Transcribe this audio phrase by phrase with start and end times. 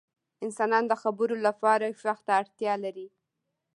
[0.45, 3.07] •انسانان د خبرو لپاره ږغ ته اړتیا لري.